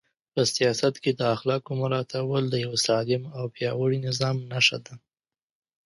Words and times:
په 0.33 0.41
سیاست 0.55 0.93
کې 1.03 1.11
د 1.15 1.21
اخلاقو 1.35 1.71
مراعاتول 1.81 2.43
د 2.49 2.55
یو 2.65 2.73
سالم 2.87 3.23
او 3.37 3.45
پیاوړي 3.55 3.99
نظام 4.07 4.35
نښه 4.51 4.77
ده. 4.85 4.93